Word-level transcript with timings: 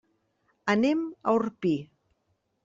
Anem 0.73 1.03
a 1.33 1.37
Orpí. 1.41 1.75